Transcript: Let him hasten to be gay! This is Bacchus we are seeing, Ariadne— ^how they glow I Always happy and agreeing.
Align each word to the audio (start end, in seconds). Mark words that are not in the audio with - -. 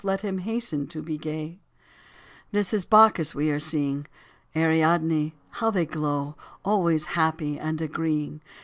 Let 0.03 0.21
him 0.21 0.39
hasten 0.39 0.87
to 0.87 1.03
be 1.03 1.19
gay! 1.19 1.59
This 2.51 2.73
is 2.73 2.87
Bacchus 2.87 3.35
we 3.35 3.51
are 3.51 3.59
seeing, 3.59 4.07
Ariadne— 4.55 5.35
^how 5.57 5.71
they 5.71 5.85
glow 5.85 6.35
I 6.39 6.43
Always 6.71 7.05
happy 7.05 7.59
and 7.59 7.79
agreeing. 7.79 8.41